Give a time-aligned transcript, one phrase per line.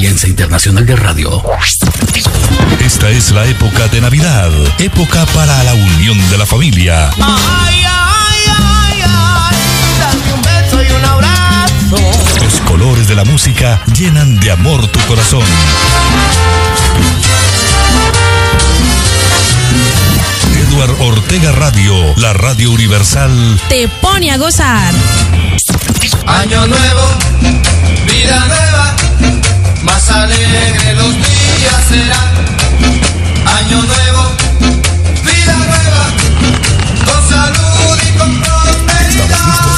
[0.00, 1.42] Alianza Internacional de Radio.
[2.82, 7.10] Esta es la época de Navidad, época para la unión de la familia.
[7.20, 9.58] Ay, ay, ay, ay,
[10.00, 11.98] dame un beso y un abrazo.
[12.42, 15.44] Los colores de la música llenan de amor tu corazón.
[20.66, 23.60] Eduard Ortega Radio, la radio universal.
[23.68, 24.94] Te pone a gozar.
[26.26, 27.18] Año nuevo,
[28.06, 28.96] vida nueva,
[29.82, 32.30] más alegre los días serán.
[33.58, 34.32] Año nuevo,
[35.24, 36.04] vida nueva,
[37.04, 39.69] con salud y con prosperidad.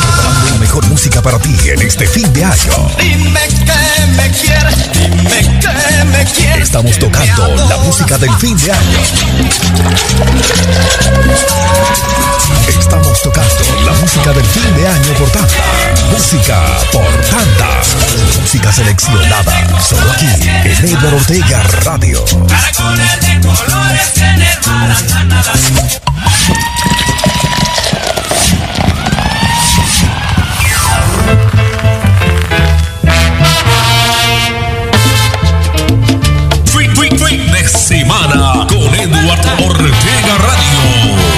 [0.72, 2.72] Mejor música para ti en este fin de año.
[2.98, 6.62] Dime que me quieres, dime que me quieres.
[6.62, 8.98] Estamos tocando la música del fin de año.
[12.68, 15.52] Estamos tocando la música del fin de año por tanda.
[16.10, 16.58] Música
[16.91, 17.82] por tanda.
[18.41, 19.52] Música seleccionada.
[19.78, 22.24] Solo aquí en Edward Ortega Radio.
[22.48, 25.04] Caracoles de colores en hermanas
[38.94, 41.31] Edward Ortega Radio.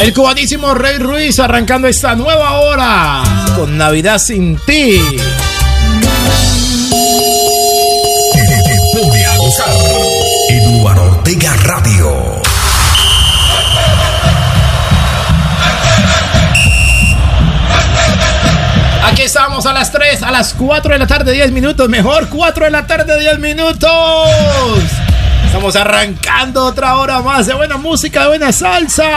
[0.00, 3.22] El cubanísimo Rey Ruiz arrancando esta nueva hora
[3.54, 4.98] con Navidad sin ti.
[10.48, 12.40] Eduardo Ortega Radio.
[19.04, 21.90] Aquí estamos a las 3, a las 4 de la tarde, 10 minutos.
[21.90, 23.90] Mejor 4 de la tarde, 10 minutos.
[25.50, 29.10] Estamos arrancando otra hora más de buena música, de buena salsa.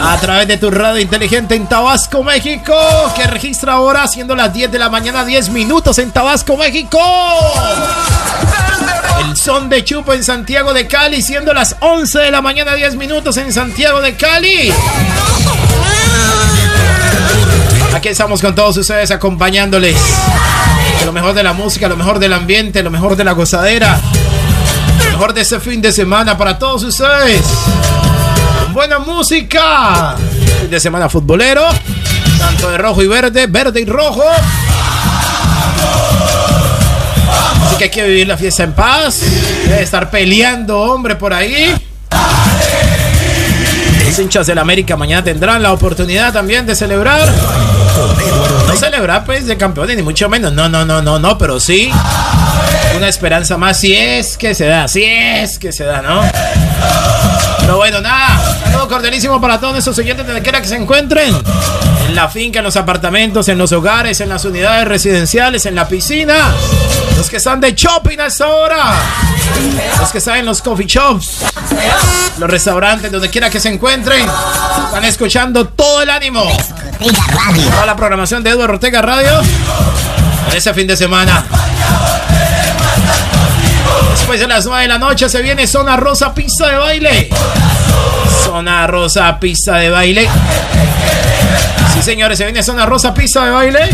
[0.00, 2.72] A través de tu radio inteligente en Tabasco, México.
[3.16, 7.00] Que registra ahora siendo las 10 de la mañana, 10 minutos en Tabasco, México.
[9.26, 12.94] El son de Chupo en Santiago de Cali, siendo las 11 de la mañana, 10
[12.94, 14.72] minutos en Santiago de Cali.
[17.92, 19.96] Aquí estamos con todos ustedes acompañándoles.
[21.04, 24.00] Lo mejor de la música, lo mejor del ambiente, lo mejor de la gozadera.
[25.14, 27.40] Mejor de este fin de semana para todos ustedes.
[28.72, 30.16] Buena música.
[30.60, 31.62] Fin de semana futbolero.
[32.36, 34.24] Tanto de rojo y verde, verde y rojo.
[37.64, 39.20] Así que hay que vivir la fiesta en paz.
[39.68, 41.72] Debe estar peleando, hombre, por ahí.
[44.06, 47.32] Los hinchas del América mañana tendrán la oportunidad también de celebrar.
[48.68, 50.52] No celebrar pues de campeones, ni mucho menos.
[50.52, 51.90] No, no, no, no, no, pero sí.
[52.96, 56.22] Una esperanza más si es que se da, si es que se da, ¿no?
[57.60, 58.58] Pero bueno, nada.
[58.64, 61.34] Saludo cordialísimo para todos nuestros oyentes donde quiera que se encuentren.
[62.06, 65.88] En la finca, en los apartamentos, en los hogares, en las unidades residenciales, en la
[65.88, 66.54] piscina.
[67.16, 68.94] Los que están de shopping a esta hora.
[70.14, 71.38] Que están en los coffee shops.
[72.38, 74.24] Los restaurantes, donde quiera que se encuentren.
[74.84, 76.44] Están escuchando todo el ánimo.
[77.72, 79.40] Toda la programación de Eduardo Ortega Radio.
[80.50, 81.44] En ese fin de semana.
[84.12, 87.30] Después de las 9 de la noche se viene Zona Rosa Pista de Baile.
[88.44, 90.28] Zona Rosa Pista de Baile.
[91.92, 93.90] Sí, señores, se viene Zona Rosa Pista de Baile.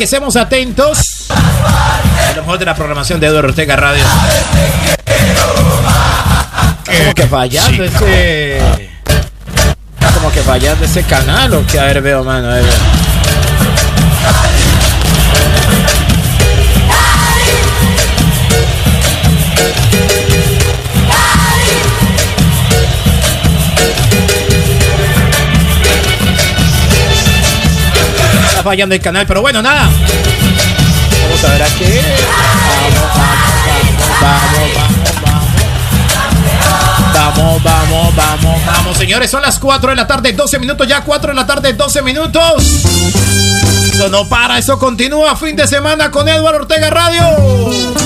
[0.00, 4.02] Que estemos atentos a lo mejor de la programación de Eduardo Ortega Radio.
[6.86, 8.62] Como que fallando ese.
[10.14, 12.72] Como que fallando ese canal o que a ver veo mano, a ver, veo.
[28.60, 29.88] Está fallando el canal, pero bueno, nada.
[31.22, 31.84] Vamos a ver aquí.
[34.20, 35.50] Vamos, vamos, vamos, vamos.
[37.14, 38.96] Vamos, vamos, vamos, vamos.
[38.98, 40.86] Señores, son las 4 de la tarde, 12 minutos.
[40.86, 42.84] Ya 4 de la tarde, 12 minutos.
[43.92, 45.36] Eso no para, eso continúa.
[45.36, 47.99] Fin de semana con Eduardo Ortega Radio.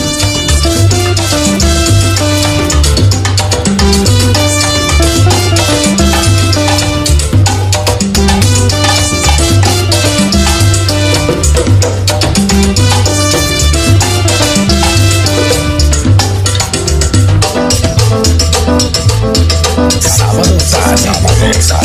[20.94, 21.80] Pasa por esa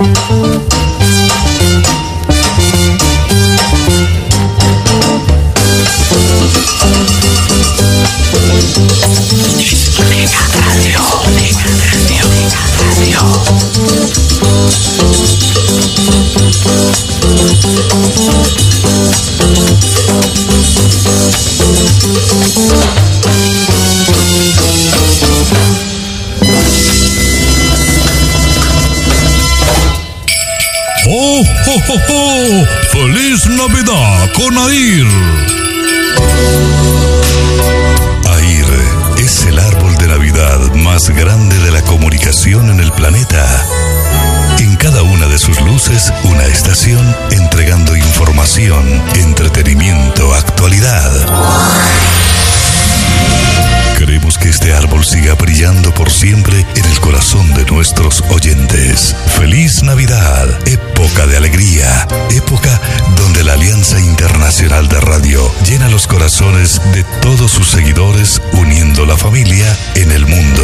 [0.00, 0.17] you.
[31.70, 32.66] ¡Oh, oh, oh!
[32.92, 35.06] ¡Feliz Navidad con AIR!
[38.24, 43.44] AIR es el árbol de Navidad más grande de la comunicación en el planeta.
[44.60, 51.12] En cada una de sus luces, una estación entregando información, entretenimiento, actualidad.
[54.36, 59.16] Que este árbol siga brillando por siempre en el corazón de nuestros oyentes.
[59.38, 62.78] Feliz Navidad, época de alegría, época
[63.16, 69.16] donde la Alianza Internacional de Radio llena los corazones de todos sus seguidores uniendo la
[69.16, 70.62] familia en el mundo.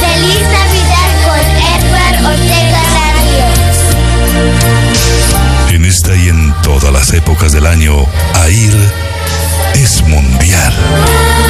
[0.00, 1.40] Feliz Navidad con
[1.74, 3.46] Edward Ortega Radio.
[5.74, 8.74] En esta y en todas las épocas del año, a ir
[9.82, 11.49] es mundial.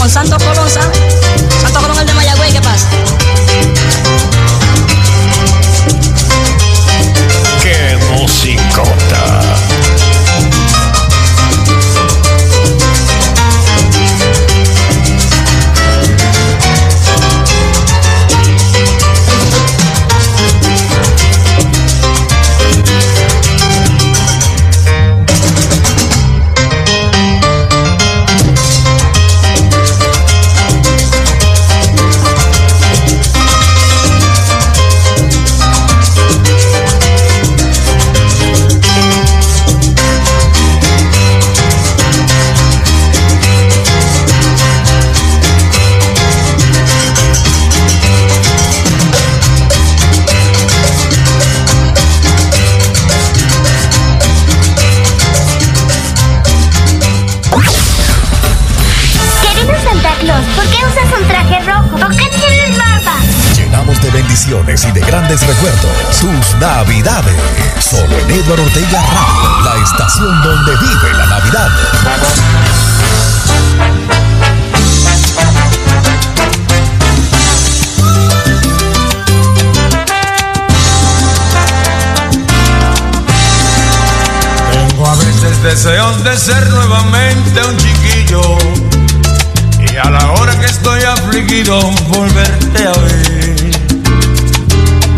[0.00, 0.98] Con Santos Colón, ¿sabes?
[1.60, 2.88] Santos Colón el de Mayagüey, ¿qué pasa?
[66.20, 67.34] Sus Navidades.
[67.80, 71.70] Solo en Eduardo Ortega Radio, la estación donde vive la Navidad.
[84.72, 88.58] Tengo a veces deseos de ser nuevamente un chiquillo
[89.90, 93.29] y a la hora que estoy afligido volverte a ver.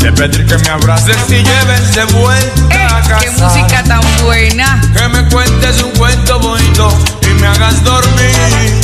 [0.03, 3.19] De pedir que me abraces y lleves de vuelta Eh, a casa.
[3.21, 4.81] ¡Qué música tan buena!
[4.97, 8.81] Que me cuentes un cuento bonito y me hagas dormir.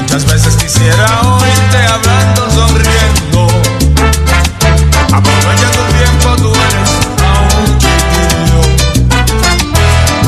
[0.00, 3.48] Muchas veces quisiera oírte hablando, sonriendo.
[5.12, 6.90] Aprovecha tu tiempo, tú eres
[7.28, 8.62] aún chiquillo.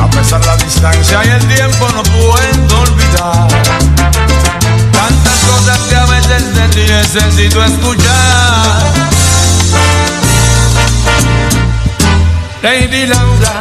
[0.05, 3.49] A pesar la distancia y el tiempo no puedo olvidar.
[4.93, 8.40] Tantas cosas que a veces de ti necesito escuchar.
[12.91, 13.60] Laura,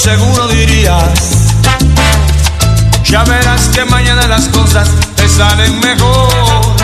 [0.00, 1.12] seguro dirías:
[3.04, 6.76] Ya verás que mañana las cosas te salen mejor.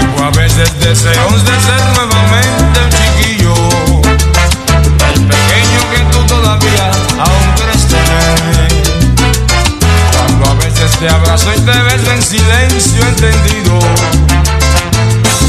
[0.00, 3.54] Tengo a veces deseos de ser nuevamente un chiquillo,
[5.14, 8.68] el pequeño que tú todavía aún crees tener.
[10.16, 13.78] Cuando a veces Te abrazo y te beso en silencio entendido.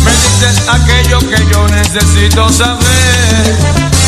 [0.05, 3.98] Me dices aquello que yo necesito saber.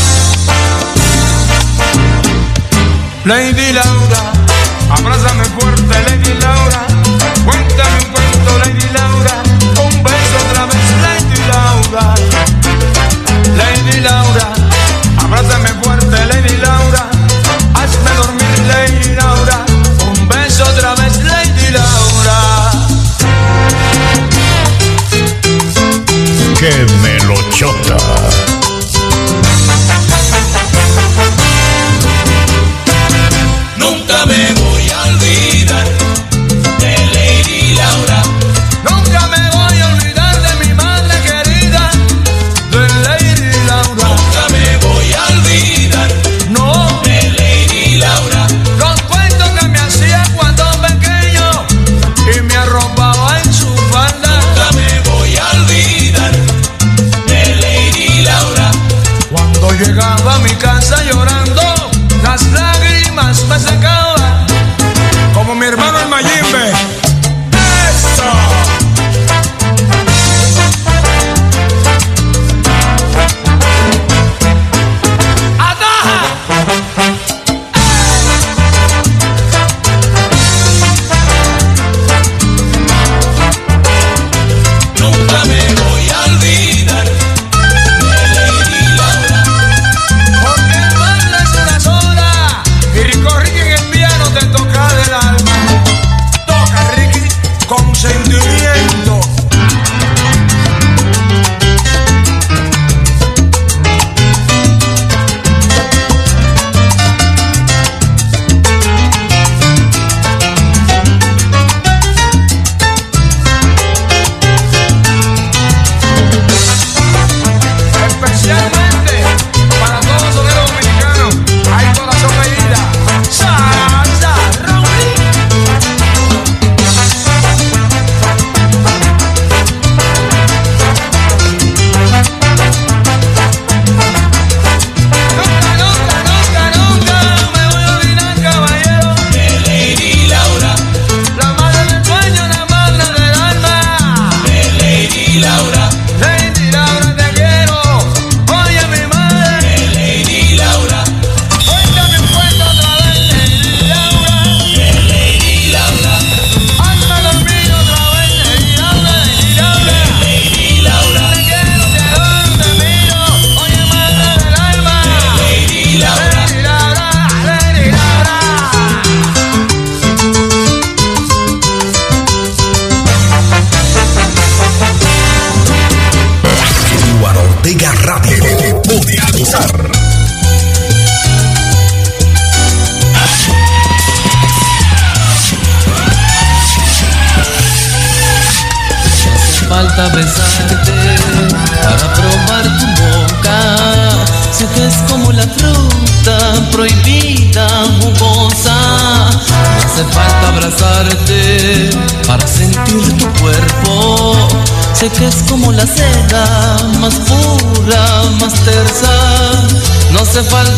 [3.24, 4.32] Lady Laura,
[4.90, 6.88] abrázame fuerte, Lady Laura.
[7.46, 7.61] Cuéntame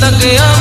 [0.04, 0.53] तक आ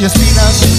[0.00, 0.77] y espinas.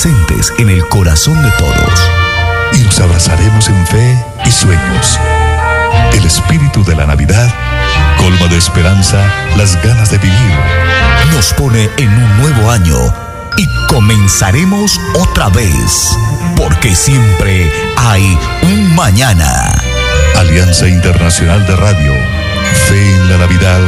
[0.00, 2.10] presentes en el corazón de todos.
[2.72, 5.18] Y nos abrazaremos en fe y sueños.
[6.12, 7.52] El espíritu de la Navidad
[8.16, 9.18] colma de esperanza
[9.56, 10.56] las ganas de vivir.
[11.32, 12.96] Nos pone en un nuevo año
[13.56, 16.16] y comenzaremos otra vez,
[16.56, 19.72] porque siempre hay un mañana.
[20.36, 22.14] Alianza Internacional de Radio,
[22.86, 23.80] fe en la Navidad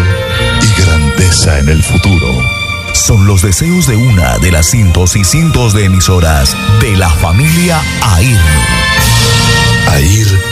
[0.60, 2.59] y grandeza en el futuro
[3.00, 7.80] son los deseos de una de las cientos y cientos de emisoras de la familia
[8.02, 8.38] AIR.
[9.88, 10.42] AIR.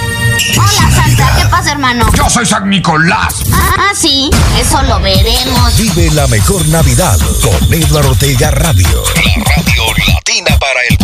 [0.56, 2.06] Hola, Santa, ¿qué pasa, hermano?
[2.14, 3.42] Yo soy San Nicolás.
[3.52, 5.76] Ah, ah, sí, eso lo veremos.
[5.76, 9.02] Vive la mejor Navidad con Eduardo Ortega Radio.
[9.14, 10.96] La radio latina para el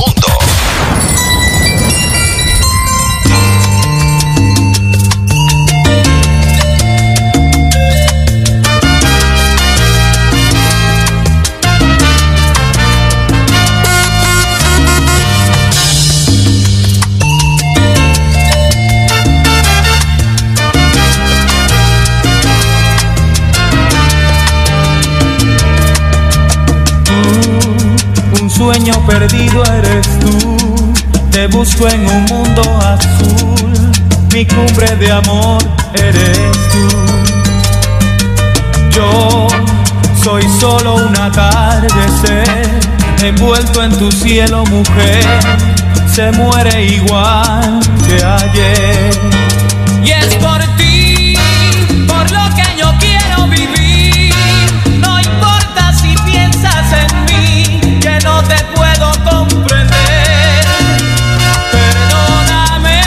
[28.74, 30.56] sueño perdido eres tú.
[31.30, 33.92] Te busco en un mundo azul.
[34.32, 35.62] Mi cumbre de amor
[35.94, 36.38] eres
[36.72, 36.88] tú.
[38.90, 39.46] Yo
[40.22, 42.68] soy solo un atardecer
[43.22, 45.24] envuelto en tu cielo, mujer.
[46.12, 49.10] Se muere igual que ayer.
[50.02, 51.13] Y es por ti.
[58.48, 60.64] Te puedo comprender.
[61.72, 63.00] Perdóname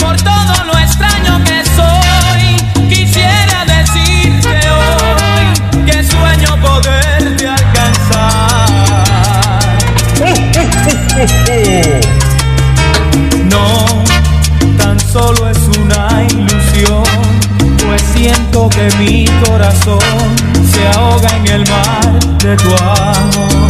[0.00, 2.56] por todo lo extraño que soy.
[2.88, 8.68] Quisiera decirte hoy que sueño poderte alcanzar.
[13.44, 14.04] No,
[14.78, 17.04] tan solo es una ilusión,
[17.84, 19.98] pues siento que mi corazón
[20.72, 23.68] se ahoga en el mar de tu amor.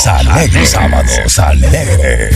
[0.00, 0.70] sábados alegres.
[0.70, 2.34] Sábados alegres.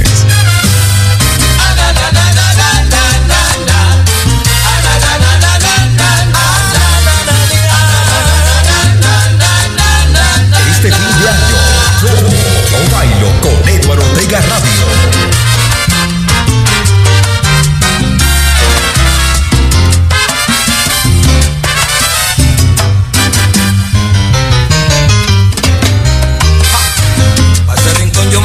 [10.70, 11.56] Este fin de año,
[12.02, 14.93] yo, bailo con Eduardo Ortega Radio.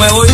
[0.00, 0.29] me voy.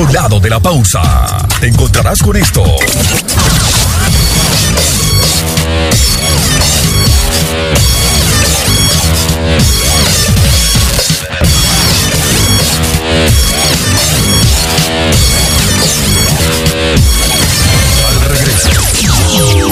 [0.00, 2.64] otro lado de la pausa, te encontrarás con esto.
[18.08, 19.69] Al regreso.